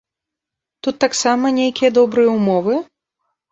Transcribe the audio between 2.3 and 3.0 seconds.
ўмовы?